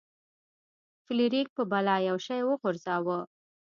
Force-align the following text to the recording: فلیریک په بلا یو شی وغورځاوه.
فلیریک 1.05 1.47
په 1.55 1.63
بلا 1.71 1.95
یو 2.09 2.17
شی 2.25 2.41
وغورځاوه. 2.45 3.19